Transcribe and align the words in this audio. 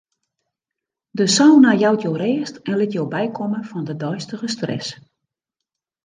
De 1.17 1.25
sauna 1.35 1.71
jout 1.81 2.01
jo 2.05 2.11
rêst 2.21 2.55
en 2.69 2.75
lit 2.79 2.93
jo 2.95 3.03
bykomme 3.13 3.61
fan 3.69 3.83
de 3.87 3.95
deistige 4.03 4.47
stress. 4.55 4.87